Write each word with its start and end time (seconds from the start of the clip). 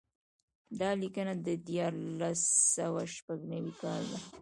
دا 0.79 0.89
لیکنه 1.01 1.33
د 1.45 1.47
دیارلس 1.67 2.41
سوه 2.75 3.01
شپږ 3.15 3.39
نوي 3.53 3.73
کال 3.81 4.01
ده. 4.11 4.19